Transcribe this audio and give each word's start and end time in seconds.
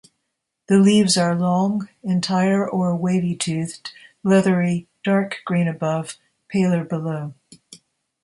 The 0.65 0.79
leaves 0.79 1.15
are 1.15 1.37
long, 1.37 1.87
entire 2.01 2.67
or 2.67 2.95
wavy-toothed, 2.95 3.93
leathery, 4.23 4.87
dark 5.03 5.41
green 5.45 5.67
above, 5.67 6.17
paler 6.49 6.83
below. 6.83 7.35